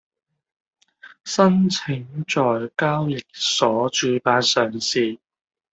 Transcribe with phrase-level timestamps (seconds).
[1.25, 5.19] 申請在交易所主板上市